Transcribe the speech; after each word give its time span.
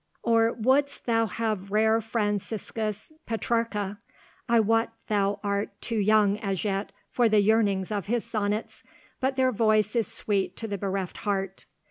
"Or 0.23 0.51
wouldst 0.53 1.05
thou 1.05 1.27
have 1.27 1.69
rare 1.69 2.01
Franciscus 2.01 3.11
Petrarca? 3.27 3.99
I 4.49 4.59
wot 4.59 4.91
thou 5.09 5.39
art 5.43 5.79
too 5.79 5.99
young 5.99 6.39
as 6.39 6.63
yet 6.65 6.91
for 7.11 7.29
the 7.29 7.39
yearnings 7.43 7.91
of 7.91 8.07
his 8.07 8.25
sonnets, 8.25 8.81
but 9.19 9.35
their 9.35 9.51
voice 9.51 9.95
is 9.95 10.07
sweet 10.07 10.57
to 10.57 10.67
the 10.67 10.79
bereft 10.79 11.17
heart." 11.17 11.65